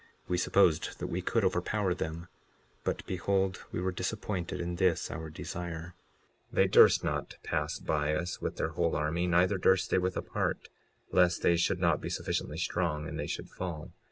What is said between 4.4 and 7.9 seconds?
in this our desire. 56:24 They durst not pass